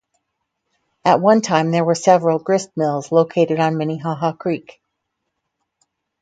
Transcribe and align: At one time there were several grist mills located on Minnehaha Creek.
At 1.05 1.21
one 1.21 1.41
time 1.41 1.69
there 1.69 1.85
were 1.85 1.93
several 1.93 2.39
grist 2.39 2.71
mills 2.75 3.11
located 3.11 3.59
on 3.59 3.77
Minnehaha 3.77 4.31
Creek. 4.31 4.81